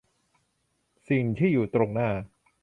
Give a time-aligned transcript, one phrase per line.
[1.09, 2.09] สิ่งที่อยู่ตรงหน้า